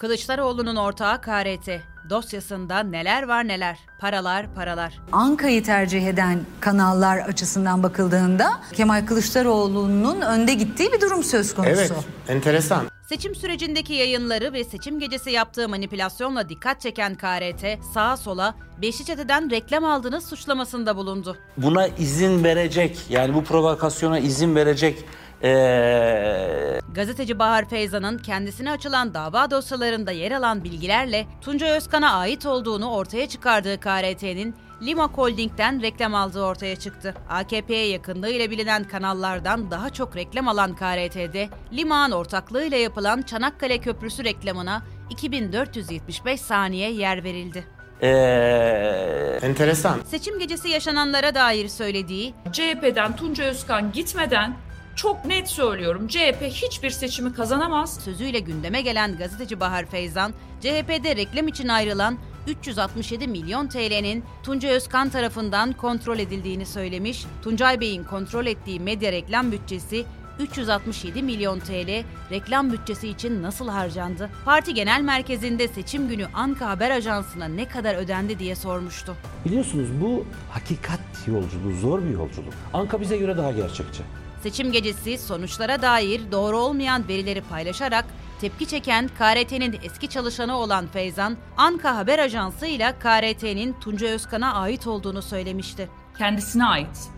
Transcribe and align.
Kılıçdaroğlu'nun 0.00 0.76
ortağı 0.76 1.20
KRT. 1.20 1.68
Dosyasında 2.10 2.82
neler 2.82 3.22
var 3.22 3.48
neler. 3.48 3.78
Paralar 3.98 4.46
paralar. 4.54 5.00
Anka'yı 5.12 5.62
tercih 5.64 6.06
eden 6.06 6.40
kanallar 6.60 7.18
açısından 7.18 7.82
bakıldığında 7.82 8.60
Kemal 8.72 9.06
Kılıçdaroğlu'nun 9.06 10.20
önde 10.20 10.54
gittiği 10.54 10.92
bir 10.92 11.00
durum 11.00 11.24
söz 11.24 11.54
konusu. 11.54 11.72
Evet, 11.72 11.92
enteresan. 12.28 12.84
Seçim 13.08 13.34
sürecindeki 13.34 13.92
yayınları 13.92 14.52
ve 14.52 14.64
seçim 14.64 14.98
gecesi 14.98 15.30
yaptığı 15.30 15.68
manipülasyonla 15.68 16.48
dikkat 16.48 16.80
çeken 16.80 17.14
KRT, 17.14 17.64
sağa 17.94 18.16
sola 18.16 18.54
Çete'den 18.82 19.50
reklam 19.50 19.84
aldığını 19.84 20.20
suçlamasında 20.20 20.96
bulundu. 20.96 21.36
Buna 21.56 21.86
izin 21.86 22.44
verecek, 22.44 22.98
yani 23.08 23.34
bu 23.34 23.44
provokasyona 23.44 24.18
izin 24.18 24.54
verecek 24.54 25.04
ee, 25.42 26.80
Gazeteci 26.94 27.38
Bahar 27.38 27.68
Feyzan'ın 27.68 28.18
kendisine 28.18 28.70
açılan 28.70 29.14
dava 29.14 29.50
dosyalarında 29.50 30.12
yer 30.12 30.32
alan 30.32 30.64
bilgilerle 30.64 31.26
Tunca 31.40 31.66
Özkan'a 31.66 32.12
ait 32.12 32.46
olduğunu 32.46 32.90
ortaya 32.90 33.28
çıkardığı 33.28 33.80
KRT'nin 33.80 34.54
Lima 34.82 35.08
Holding'den 35.08 35.82
reklam 35.82 36.14
aldığı 36.14 36.42
ortaya 36.42 36.76
çıktı. 36.76 37.14
AKP'ye 37.28 37.86
yakınlığıyla 37.88 38.50
bilinen 38.50 38.84
kanallardan 38.84 39.70
daha 39.70 39.90
çok 39.90 40.16
reklam 40.16 40.48
alan 40.48 40.74
KRT'de 40.74 41.48
Lima'nın 41.72 42.14
ortaklığıyla 42.14 42.78
yapılan 42.78 43.22
Çanakkale 43.22 43.78
Köprüsü 43.78 44.24
reklamına 44.24 44.82
2475 45.10 46.40
saniye 46.40 46.90
yer 46.92 47.24
verildi. 47.24 47.64
ee, 48.02 49.38
Enteresan. 49.42 50.00
Seçim 50.06 50.38
gecesi 50.38 50.68
yaşananlara 50.68 51.34
dair 51.34 51.68
söylediği 51.68 52.34
CHP'den 52.52 53.16
Tunca 53.16 53.44
Özkan 53.44 53.92
gitmeden 53.92 54.56
çok 54.96 55.24
net 55.24 55.48
söylüyorum 55.48 56.08
CHP 56.08 56.42
hiçbir 56.42 56.90
seçimi 56.90 57.32
kazanamaz. 57.32 58.00
sözüyle 58.04 58.38
gündeme 58.38 58.82
gelen 58.82 59.16
gazeteci 59.16 59.60
Bahar 59.60 59.86
Feyzan, 59.86 60.32
CHP'de 60.60 61.16
reklam 61.16 61.48
için 61.48 61.68
ayrılan 61.68 62.18
367 62.46 63.26
milyon 63.26 63.66
TL'nin 63.66 64.24
Tunca 64.42 64.68
Özkan 64.68 65.08
tarafından 65.08 65.72
kontrol 65.72 66.18
edildiğini 66.18 66.66
söylemiş. 66.66 67.26
Tuncay 67.42 67.80
Bey'in 67.80 68.04
kontrol 68.04 68.46
ettiği 68.46 68.80
medya 68.80 69.12
reklam 69.12 69.52
bütçesi 69.52 70.04
367 70.40 71.22
milyon 71.22 71.58
TL 71.58 72.04
reklam 72.30 72.72
bütçesi 72.72 73.08
için 73.08 73.42
nasıl 73.42 73.68
harcandı? 73.68 74.30
Parti 74.44 74.74
Genel 74.74 75.00
Merkezi'nde 75.00 75.68
seçim 75.68 76.08
günü 76.08 76.26
Anka 76.34 76.68
Haber 76.70 76.90
Ajansı'na 76.90 77.48
ne 77.48 77.68
kadar 77.68 77.94
ödendi 77.94 78.38
diye 78.38 78.54
sormuştu. 78.54 79.16
Biliyorsunuz 79.44 79.88
bu 80.00 80.24
hakikat 80.50 81.00
yolculuğu, 81.26 81.72
zor 81.80 82.02
bir 82.02 82.10
yolculuk. 82.10 82.54
Anka 82.74 83.00
bize 83.00 83.16
göre 83.16 83.36
daha 83.36 83.52
gerçekçi. 83.52 84.02
Seçim 84.42 84.72
gecesi 84.72 85.18
sonuçlara 85.18 85.82
dair 85.82 86.32
doğru 86.32 86.58
olmayan 86.58 87.08
verileri 87.08 87.40
paylaşarak 87.40 88.04
tepki 88.40 88.66
çeken 88.66 89.08
KRT'nin 89.08 89.78
eski 89.82 90.08
çalışanı 90.08 90.56
olan 90.56 90.86
Feyzan, 90.86 91.36
Anka 91.56 91.96
Haber 91.96 92.18
Ajansı 92.18 92.66
ile 92.66 92.94
KRT'nin 93.00 93.72
Tunca 93.80 94.06
Özkan'a 94.06 94.54
ait 94.54 94.86
olduğunu 94.86 95.22
söylemişti. 95.22 95.88
Kendisine 96.18 96.64
ait 96.64 97.08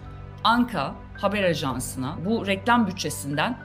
Anka 0.44 0.94
Haber 1.20 1.44
Ajansı'na 1.44 2.16
bu 2.24 2.46
reklam 2.46 2.86
bütçesinden 2.86 3.58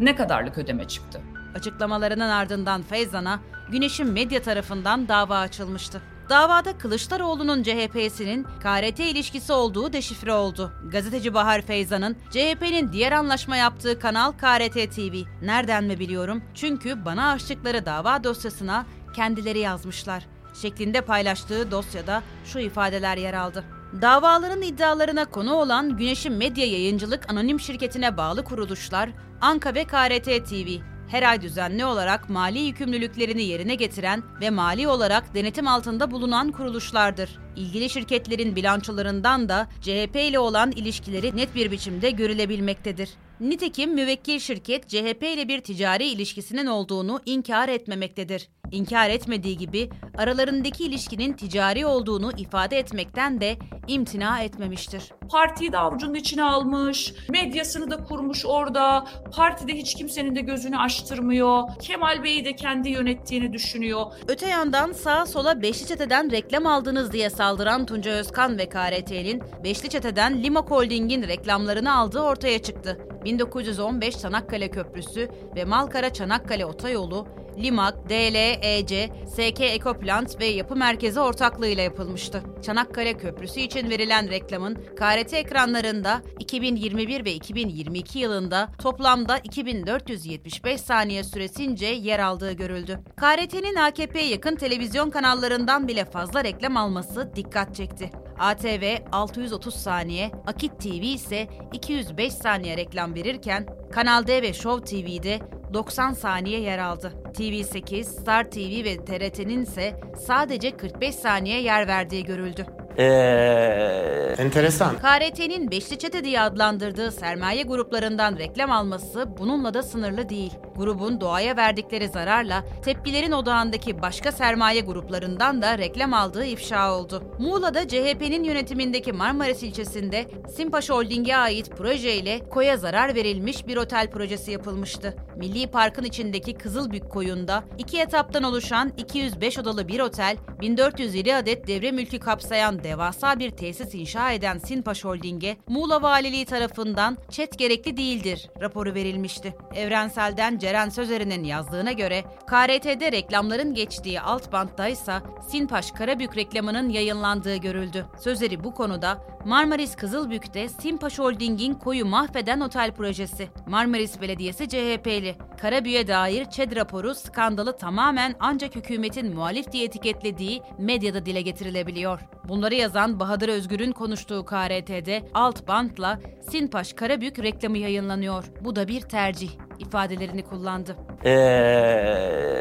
ne 0.00 0.16
kadarlık 0.16 0.58
ödeme 0.58 0.88
çıktı? 0.88 1.20
Açıklamalarının 1.54 2.28
ardından 2.28 2.82
Feyzan'a 2.82 3.40
Güneş'in 3.70 4.06
medya 4.06 4.42
tarafından 4.42 5.08
dava 5.08 5.38
açılmıştı. 5.38 6.02
Davada 6.28 6.78
Kılıçdaroğlu'nun 6.78 7.62
CHP'sinin 7.62 8.46
KRT 8.62 9.00
ilişkisi 9.00 9.52
olduğu 9.52 9.92
deşifre 9.92 10.32
oldu. 10.32 10.72
Gazeteci 10.92 11.34
Bahar 11.34 11.62
Feyzan'ın 11.62 12.16
CHP'nin 12.30 12.92
diğer 12.92 13.12
anlaşma 13.12 13.56
yaptığı 13.56 13.98
kanal 13.98 14.32
KRT 14.32 14.94
TV. 14.94 15.14
Nereden 15.42 15.84
mi 15.84 15.98
biliyorum? 15.98 16.42
Çünkü 16.54 17.04
bana 17.04 17.30
açtıkları 17.30 17.86
dava 17.86 18.24
dosyasına 18.24 18.86
kendileri 19.16 19.58
yazmışlar. 19.58 20.26
Şeklinde 20.62 21.00
paylaştığı 21.00 21.70
dosyada 21.70 22.22
şu 22.44 22.58
ifadeler 22.58 23.16
yer 23.16 23.34
aldı. 23.34 23.64
Davaların 24.02 24.62
iddialarına 24.62 25.24
konu 25.24 25.54
olan 25.54 25.96
Güneş'in 25.96 26.32
medya 26.32 26.66
yayıncılık 26.66 27.30
anonim 27.30 27.60
şirketine 27.60 28.16
bağlı 28.16 28.44
kuruluşlar 28.44 29.10
Anka 29.40 29.74
ve 29.74 29.84
KRT 29.84 30.24
TV 30.24 30.95
her 31.08 31.22
ay 31.22 31.42
düzenli 31.42 31.84
olarak 31.84 32.30
mali 32.30 32.58
yükümlülüklerini 32.58 33.42
yerine 33.42 33.74
getiren 33.74 34.22
ve 34.40 34.50
mali 34.50 34.88
olarak 34.88 35.34
denetim 35.34 35.68
altında 35.68 36.10
bulunan 36.10 36.52
kuruluşlardır. 36.52 37.38
İlgili 37.56 37.90
şirketlerin 37.90 38.56
bilançolarından 38.56 39.48
da 39.48 39.68
CHP 39.80 40.16
ile 40.16 40.38
olan 40.38 40.70
ilişkileri 40.70 41.36
net 41.36 41.54
bir 41.54 41.70
biçimde 41.70 42.10
görülebilmektedir. 42.10 43.08
Nitekim 43.40 43.94
müvekkil 43.94 44.38
şirket 44.38 44.88
CHP 44.88 45.22
ile 45.22 45.48
bir 45.48 45.60
ticari 45.60 46.06
ilişkisinin 46.06 46.66
olduğunu 46.66 47.20
inkar 47.26 47.68
etmemektedir. 47.68 48.48
İnkar 48.72 49.10
etmediği 49.10 49.56
gibi 49.56 49.90
aralarındaki 50.18 50.84
ilişkinin 50.84 51.32
ticari 51.32 51.86
olduğunu 51.86 52.32
ifade 52.36 52.78
etmekten 52.78 53.40
de 53.40 53.56
imtina 53.88 54.40
etmemiştir. 54.40 55.12
Partiyi 55.30 55.72
de 55.72 55.78
avucunun 55.78 56.14
içine 56.14 56.42
almış, 56.42 57.14
medyasını 57.28 57.90
da 57.90 58.04
kurmuş 58.04 58.46
orada, 58.46 59.06
partide 59.36 59.74
hiç 59.74 59.94
kimsenin 59.94 60.36
de 60.36 60.40
gözünü 60.40 60.78
açtırmıyor, 60.78 61.62
Kemal 61.82 62.24
Bey'i 62.24 62.44
de 62.44 62.56
kendi 62.56 62.88
yönettiğini 62.88 63.52
düşünüyor. 63.52 64.06
Öte 64.28 64.48
yandan 64.48 64.92
sağa 64.92 65.26
sola 65.26 65.62
Beşli 65.62 65.86
Çete'den 65.86 66.30
reklam 66.30 66.66
aldınız 66.66 67.12
diye 67.12 67.30
saldıran 67.30 67.86
Tunca 67.86 68.10
Özkan 68.10 68.58
ve 68.58 68.68
KRT'nin 68.68 69.42
Beşli 69.64 69.88
Çete'den 69.88 70.42
Lima 70.42 70.60
Holding'in 70.60 71.22
reklamlarını 71.22 71.96
aldığı 71.96 72.20
ortaya 72.20 72.62
çıktı. 72.62 72.98
1915 73.24 74.18
Çanakkale 74.18 74.70
Köprüsü 74.70 75.28
ve 75.56 75.64
Malkara 75.64 76.12
Çanakkale 76.12 76.66
Otoyolu, 76.66 77.28
Limak, 77.58 78.08
DLEC, 78.08 79.10
SK 79.26 79.60
Ekoplant 79.60 80.40
ve 80.40 80.46
Yapı 80.46 80.76
Merkezi 80.76 81.20
ortaklığıyla 81.20 81.82
yapılmıştı. 81.82 82.42
Çanakkale 82.62 83.16
Köprüsü 83.16 83.60
için 83.60 83.90
verilen 83.90 84.30
reklamın 84.30 84.74
KRT 84.74 85.34
ekranlarında 85.34 86.22
2021 86.38 87.24
ve 87.24 87.32
2022 87.32 88.18
yılında 88.18 88.68
toplamda 88.82 89.38
2475 89.38 90.80
saniye 90.80 91.24
süresince 91.24 91.86
yer 91.86 92.18
aldığı 92.18 92.52
görüldü. 92.52 93.00
KRT'nin 93.16 93.74
AKP'ye 93.74 94.28
yakın 94.28 94.56
televizyon 94.56 95.10
kanallarından 95.10 95.88
bile 95.88 96.04
fazla 96.04 96.44
reklam 96.44 96.76
alması 96.76 97.32
dikkat 97.36 97.74
çekti. 97.74 98.10
ATV 98.38 98.96
630 99.12 99.74
saniye, 99.74 100.30
Akit 100.46 100.80
TV 100.80 101.02
ise 101.02 101.48
205 101.72 102.32
saniye 102.32 102.76
reklam 102.76 103.14
verirken 103.14 103.66
Kanal 103.92 104.26
D 104.26 104.42
ve 104.42 104.52
Show 104.52 104.84
TV'de 104.84 105.40
90 105.74 106.12
saniye 106.12 106.60
yer 106.60 106.78
aldı. 106.78 107.12
TV8, 107.36 108.04
Star 108.04 108.50
TV 108.50 108.84
ve 108.84 108.96
TRT'nin 108.96 109.62
ise 109.62 110.00
sadece 110.26 110.76
45 110.76 111.14
saniye 111.14 111.62
yer 111.62 111.88
verdiği 111.88 112.24
görüldü. 112.24 112.75
Ee, 112.98 114.16
Enteresan. 114.38 114.96
KRT'nin 114.98 115.70
Beşli 115.70 115.98
Çete 115.98 116.24
diye 116.24 116.40
adlandırdığı 116.40 117.12
sermaye 117.12 117.62
gruplarından 117.62 118.36
reklam 118.36 118.72
alması 118.72 119.38
bununla 119.38 119.74
da 119.74 119.82
sınırlı 119.82 120.28
değil. 120.28 120.52
Grubun 120.76 121.20
doğaya 121.20 121.56
verdikleri 121.56 122.08
zararla 122.08 122.64
tepkilerin 122.84 123.32
odağındaki 123.32 124.02
başka 124.02 124.32
sermaye 124.32 124.80
gruplarından 124.80 125.62
da 125.62 125.78
reklam 125.78 126.14
aldığı 126.14 126.44
ifşa 126.44 126.94
oldu. 126.94 127.22
Muğla'da 127.38 127.88
CHP'nin 127.88 128.44
yönetimindeki 128.44 129.12
Marmaris 129.12 129.62
ilçesinde 129.62 130.26
Simpaş 130.56 130.90
Holding'e 130.90 131.36
ait 131.36 131.70
projeyle 131.76 132.48
koya 132.48 132.76
zarar 132.76 133.14
verilmiş 133.14 133.66
bir 133.66 133.76
otel 133.76 134.10
projesi 134.10 134.50
yapılmıştı. 134.50 135.16
Milli 135.36 135.66
Park'ın 135.66 136.04
içindeki 136.04 136.54
Kızılbük 136.54 137.10
koyunda 137.10 137.64
iki 137.78 138.00
etaptan 138.00 138.42
oluşan 138.42 138.92
205 138.96 139.58
odalı 139.58 139.88
bir 139.88 140.00
otel, 140.00 140.36
1407 140.60 141.34
adet 141.34 141.66
devre 141.66 141.92
mülkü 141.92 142.18
kapsayan 142.18 142.75
devasa 142.84 143.38
bir 143.38 143.50
tesis 143.50 143.94
inşa 143.94 144.32
eden 144.32 144.58
Sinpaş 144.58 145.04
Holding'e 145.04 145.56
Muğla 145.68 146.02
Valiliği 146.02 146.44
tarafından 146.44 147.18
çet 147.30 147.58
gerekli 147.58 147.96
değildir 147.96 148.50
raporu 148.60 148.94
verilmişti. 148.94 149.54
Evrensel'den 149.74 150.58
Ceren 150.58 150.88
Sözer'in 150.88 151.44
yazdığına 151.44 151.92
göre 151.92 152.24
KRT'de 152.46 153.12
reklamların 153.12 153.74
geçtiği 153.74 154.20
alt 154.20 154.52
bantta 154.52 154.88
ise 154.88 155.12
Sinpaş 155.48 155.90
Karabük 155.90 156.36
reklamının 156.36 156.88
yayınlandığı 156.88 157.56
görüldü. 157.56 158.06
Sözeri 158.20 158.64
bu 158.64 158.74
konuda 158.74 159.26
Marmaris 159.44 159.96
Kızılbük'te 159.96 160.68
Sinpaş 160.68 161.18
Holding'in 161.18 161.74
koyu 161.74 162.06
mahveden 162.06 162.60
otel 162.60 162.94
projesi. 162.94 163.48
Marmaris 163.66 164.20
Belediyesi 164.20 164.68
CHP'li. 164.68 165.36
Karabük'e 165.60 166.08
dair 166.08 166.44
ÇED 166.44 166.76
raporu 166.76 167.14
skandalı 167.14 167.76
tamamen 167.76 168.34
ancak 168.40 168.76
hükümetin 168.76 169.34
muhalif 169.34 169.72
diye 169.72 169.84
etiketlediği 169.84 170.62
medyada 170.78 171.26
dile 171.26 171.42
getirilebiliyor. 171.42 172.20
Bunları 172.66 172.80
yazan 172.80 173.20
Bahadır 173.20 173.48
Özgür'ün 173.48 173.92
konuştuğu 173.92 174.44
KRT'de 174.44 175.22
alt 175.34 175.68
bantla 175.68 176.20
Sinpaş 176.50 176.92
Karabük 176.92 177.38
reklamı 177.38 177.78
yayınlanıyor. 177.78 178.44
Bu 178.60 178.76
da 178.76 178.88
bir 178.88 179.00
tercih 179.00 179.50
ifadelerini 179.78 180.42
kullandı. 180.44 180.96
ee, 181.24 181.30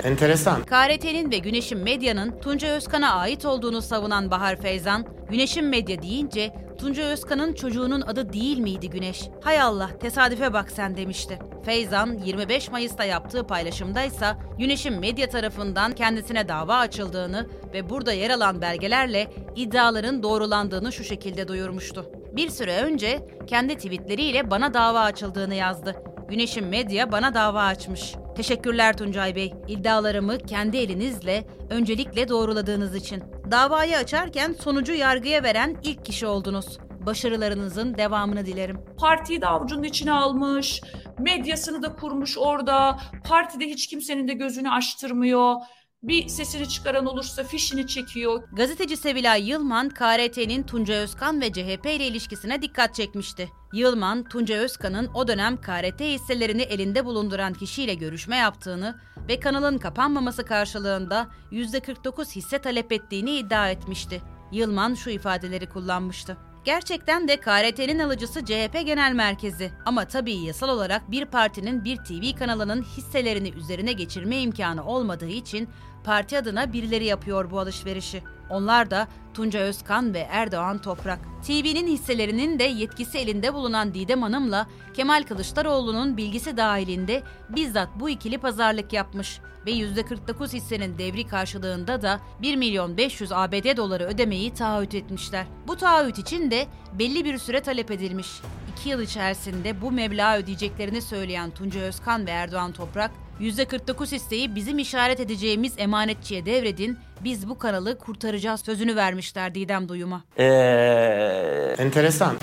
Enteresan. 0.03 0.63
KRT'nin 0.63 1.31
ve 1.31 1.37
Güneş'in 1.37 1.77
medyanın 1.77 2.39
Tunca 2.39 2.67
Özkan'a 2.67 3.13
ait 3.13 3.45
olduğunu 3.45 3.81
savunan 3.81 4.31
Bahar 4.31 4.55
Feyzan, 4.61 5.05
Güneş'in 5.29 5.65
medya 5.65 6.01
deyince 6.01 6.55
Tunca 6.85 7.03
Özkan'ın 7.03 7.53
çocuğunun 7.53 8.01
adı 8.01 8.33
değil 8.33 8.57
miydi 8.57 8.89
Güneş? 8.89 9.29
Hay 9.41 9.61
Allah 9.61 9.89
tesadüfe 9.99 10.53
bak 10.53 10.71
sen 10.71 10.97
demişti. 10.97 11.39
Feyzan 11.63 12.17
25 12.25 12.71
Mayıs'ta 12.71 13.03
yaptığı 13.03 13.47
paylaşımdaysa 13.47 14.37
Güneş'in 14.59 14.99
medya 14.99 15.29
tarafından 15.29 15.91
kendisine 15.91 16.47
dava 16.47 16.75
açıldığını 16.75 17.47
ve 17.73 17.89
burada 17.89 18.13
yer 18.13 18.29
alan 18.29 18.61
belgelerle 18.61 19.31
iddiaların 19.55 20.23
doğrulandığını 20.23 20.91
şu 20.91 21.03
şekilde 21.03 21.47
duyurmuştu. 21.47 22.05
Bir 22.35 22.49
süre 22.49 22.77
önce 22.77 23.27
kendi 23.47 23.75
tweetleriyle 23.75 24.51
bana 24.51 24.73
dava 24.73 24.99
açıldığını 24.99 25.55
yazdı. 25.55 25.95
Güneş'in 26.29 26.65
medya 26.65 27.11
bana 27.11 27.33
dava 27.33 27.63
açmış. 27.63 28.15
Teşekkürler 28.35 28.97
Tuncay 28.97 29.35
Bey. 29.35 29.53
İddialarımı 29.67 30.37
kendi 30.37 30.77
elinizle 30.77 31.43
öncelikle 31.69 32.29
doğruladığınız 32.29 32.95
için. 32.95 33.23
Davayı 33.51 33.97
açarken 33.97 34.53
sonucu 34.53 34.93
yargıya 34.93 35.43
veren 35.43 35.77
ilk 35.83 36.05
kişi 36.05 36.27
oldunuz. 36.27 36.77
Başarılarınızın 37.05 37.97
devamını 37.97 38.45
dilerim. 38.45 38.79
Partiyi 38.99 39.41
de 39.41 39.47
avucunun 39.47 39.83
içine 39.83 40.11
almış, 40.11 40.81
medyasını 41.19 41.83
da 41.83 41.95
kurmuş 41.95 42.37
orada. 42.37 42.99
Partide 43.23 43.65
hiç 43.65 43.87
kimsenin 43.87 44.27
de 44.27 44.33
gözünü 44.33 44.69
açtırmıyor. 44.69 45.55
Bir 46.03 46.27
sesini 46.27 46.69
çıkaran 46.69 47.05
olursa 47.05 47.43
fişini 47.43 47.87
çekiyor. 47.87 48.43
Gazeteci 48.53 48.97
Sevilay 48.97 49.49
Yılman, 49.49 49.89
KRT'nin 49.89 50.63
Tunca 50.63 50.93
Özkan 50.93 51.41
ve 51.41 51.53
CHP 51.53 51.85
ile 51.85 52.07
ilişkisine 52.07 52.61
dikkat 52.61 52.95
çekmişti. 52.95 53.49
Yılman, 53.73 54.23
Tunca 54.23 54.55
Özkan'ın 54.55 55.09
o 55.13 55.27
dönem 55.27 55.57
KRT 55.57 56.01
hisselerini 56.01 56.61
elinde 56.61 57.05
bulunduran 57.05 57.53
kişiyle 57.53 57.93
görüşme 57.93 58.35
yaptığını 58.35 58.95
ve 59.29 59.39
kanalın 59.39 59.77
kapanmaması 59.77 60.45
karşılığında 60.45 61.27
%49 61.51 62.35
hisse 62.35 62.59
talep 62.59 62.91
ettiğini 62.91 63.31
iddia 63.31 63.69
etmişti. 63.69 64.21
Yılman 64.51 64.93
şu 64.93 65.09
ifadeleri 65.09 65.69
kullanmıştı. 65.69 66.37
Gerçekten 66.65 67.27
de 67.27 67.37
KRT'nin 67.37 67.99
alıcısı 67.99 68.45
CHP 68.45 68.85
Genel 68.85 69.13
Merkezi. 69.13 69.71
Ama 69.85 70.05
tabii 70.05 70.35
yasal 70.35 70.69
olarak 70.69 71.11
bir 71.11 71.25
partinin 71.25 71.83
bir 71.83 71.97
TV 71.97 72.39
kanalının 72.39 72.83
hisselerini 72.83 73.49
üzerine 73.49 73.93
geçirme 73.93 74.41
imkanı 74.41 74.85
olmadığı 74.85 75.27
için 75.27 75.69
parti 76.03 76.37
adına 76.37 76.73
birileri 76.73 77.05
yapıyor 77.05 77.51
bu 77.51 77.59
alışverişi. 77.59 78.23
Onlar 78.49 78.91
da 78.91 79.07
Tunca 79.33 79.59
Özkan 79.59 80.13
ve 80.13 80.19
Erdoğan 80.19 80.77
Toprak. 80.77 81.19
TV'nin 81.47 81.87
hisselerinin 81.87 82.59
de 82.59 82.63
yetkisi 82.63 83.17
elinde 83.17 83.53
bulunan 83.53 83.93
Didem 83.93 84.21
Hanım'la 84.21 84.67
Kemal 84.93 85.23
Kılıçdaroğlu'nun 85.23 86.17
bilgisi 86.17 86.57
dahilinde 86.57 87.23
bizzat 87.49 87.89
bu 87.99 88.09
ikili 88.09 88.37
pazarlık 88.37 88.93
yapmış 88.93 89.39
ve 89.65 89.71
%49 89.71 90.53
hissenin 90.53 90.97
devri 90.97 91.27
karşılığında 91.27 92.01
da 92.01 92.19
1 92.41 92.55
milyon 92.55 92.97
500 92.97 93.31
ABD 93.31 93.77
doları 93.77 94.03
ödemeyi 94.03 94.53
taahhüt 94.53 94.95
etmişler. 94.95 95.45
Bu 95.67 95.77
taahhüt 95.77 96.19
için 96.19 96.51
de 96.51 96.67
belli 96.99 97.25
bir 97.25 97.37
süre 97.37 97.61
talep 97.61 97.91
edilmiş. 97.91 98.41
2 98.79 98.89
yıl 98.89 99.01
içerisinde 99.01 99.81
bu 99.81 99.91
meblağı 99.91 100.37
ödeyeceklerini 100.37 101.01
söyleyen 101.01 101.51
Tunca 101.51 101.79
Özkan 101.79 102.27
ve 102.27 102.31
Erdoğan 102.31 102.71
Toprak, 102.71 103.11
%49 103.41 104.11
hisseyi 104.11 104.55
bizim 104.55 104.79
işaret 104.79 105.19
edeceğimiz 105.19 105.73
emanetçiye 105.77 106.45
devredin, 106.45 106.97
biz 107.23 107.49
bu 107.49 107.57
kanalı 107.57 107.97
kurtaracağız 107.97 108.61
sözünü 108.61 108.95
vermişler 108.95 109.55
Didem 109.55 109.89
Duyum'a. 109.89 110.23
Ee, 110.37 111.75
Enteresan. 111.77 112.37